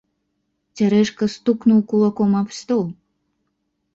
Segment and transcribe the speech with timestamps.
[0.79, 2.83] Цярэшка стукнуў кулаком аб стол.